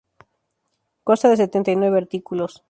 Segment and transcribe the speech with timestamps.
[1.03, 2.59] Consta de setenta y nueve artículos.